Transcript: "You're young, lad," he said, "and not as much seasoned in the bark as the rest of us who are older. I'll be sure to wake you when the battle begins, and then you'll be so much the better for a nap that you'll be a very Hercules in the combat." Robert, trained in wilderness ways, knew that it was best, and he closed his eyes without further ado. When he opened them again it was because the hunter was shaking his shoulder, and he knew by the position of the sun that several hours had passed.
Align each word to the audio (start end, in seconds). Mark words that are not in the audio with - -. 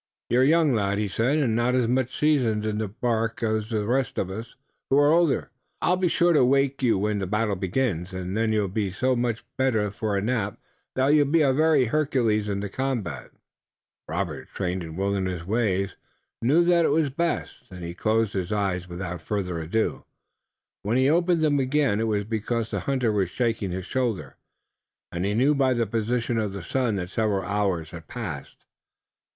"You're 0.31 0.43
young, 0.43 0.73
lad," 0.73 0.97
he 0.97 1.07
said, 1.07 1.37
"and 1.37 1.55
not 1.55 1.75
as 1.75 1.87
much 1.87 2.17
seasoned 2.17 2.65
in 2.65 2.79
the 2.79 2.87
bark 2.87 3.43
as 3.43 3.69
the 3.69 3.85
rest 3.85 4.17
of 4.17 4.31
us 4.31 4.55
who 4.89 4.97
are 4.97 5.11
older. 5.11 5.51
I'll 5.79 5.95
be 5.95 6.07
sure 6.07 6.33
to 6.33 6.43
wake 6.43 6.81
you 6.81 6.97
when 6.97 7.19
the 7.19 7.27
battle 7.27 7.55
begins, 7.55 8.11
and 8.11 8.35
then 8.35 8.51
you'll 8.51 8.67
be 8.67 8.89
so 8.89 9.15
much 9.15 9.41
the 9.43 9.49
better 9.57 9.91
for 9.91 10.17
a 10.17 10.21
nap 10.23 10.57
that 10.95 11.09
you'll 11.09 11.27
be 11.27 11.43
a 11.43 11.53
very 11.53 11.85
Hercules 11.85 12.49
in 12.49 12.61
the 12.61 12.67
combat." 12.67 13.29
Robert, 14.07 14.47
trained 14.55 14.81
in 14.83 14.95
wilderness 14.95 15.45
ways, 15.45 15.91
knew 16.41 16.63
that 16.63 16.83
it 16.85 16.89
was 16.89 17.11
best, 17.11 17.59
and 17.69 17.83
he 17.83 17.93
closed 17.93 18.33
his 18.33 18.51
eyes 18.51 18.89
without 18.89 19.21
further 19.21 19.59
ado. 19.59 20.03
When 20.81 20.97
he 20.97 21.11
opened 21.11 21.43
them 21.43 21.59
again 21.59 21.99
it 21.99 22.07
was 22.07 22.23
because 22.23 22.71
the 22.71 22.79
hunter 22.89 23.11
was 23.11 23.29
shaking 23.29 23.69
his 23.69 23.85
shoulder, 23.85 24.35
and 25.11 25.25
he 25.25 25.35
knew 25.35 25.53
by 25.53 25.75
the 25.75 25.85
position 25.85 26.39
of 26.39 26.53
the 26.53 26.63
sun 26.63 26.95
that 26.95 27.11
several 27.11 27.43
hours 27.45 27.91
had 27.91 28.07
passed. 28.07 28.65